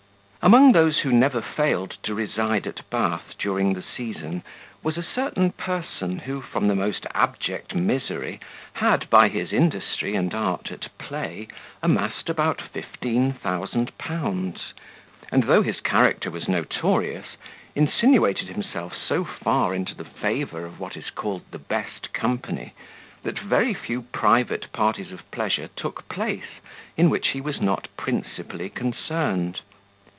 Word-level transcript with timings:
Among 0.43 0.71
those 0.71 1.01
who 1.01 1.13
never 1.13 1.39
failed 1.39 1.97
to 2.01 2.15
reside 2.15 2.65
at 2.65 2.89
Bath 2.89 3.35
during 3.37 3.73
the 3.73 3.83
season, 3.83 4.41
was 4.81 4.97
a 4.97 5.03
certain 5.03 5.51
person, 5.51 6.17
who, 6.17 6.41
from 6.41 6.67
the 6.67 6.73
most 6.73 7.05
abject 7.13 7.75
misery, 7.75 8.39
had, 8.73 9.07
by 9.11 9.29
his 9.29 9.53
industry 9.53 10.15
and 10.15 10.33
art 10.33 10.71
at 10.71 10.87
play, 10.97 11.47
amassed 11.83 12.27
about 12.27 12.59
fifteen 12.59 13.33
thousand 13.33 13.95
pounds; 13.99 14.73
and 15.31 15.43
though 15.43 15.61
his 15.61 15.79
character 15.79 16.31
was 16.31 16.47
notorious, 16.47 17.37
insinuated 17.75 18.47
himself 18.47 18.95
so 18.97 19.23
far 19.23 19.75
into 19.75 19.93
the 19.93 20.05
favour 20.05 20.65
of 20.65 20.79
what 20.79 20.97
is 20.97 21.11
called 21.11 21.43
the 21.51 21.59
best 21.59 22.13
company, 22.13 22.73
that 23.21 23.37
very 23.37 23.75
few 23.75 24.01
private 24.01 24.71
parties 24.73 25.11
of 25.11 25.29
pleasure 25.29 25.69
took 25.75 26.09
place 26.09 26.59
in 26.97 27.11
which 27.11 27.27
he 27.27 27.41
was 27.41 27.61
not 27.61 27.87
principally 27.95 28.69
concerned. 28.69 29.59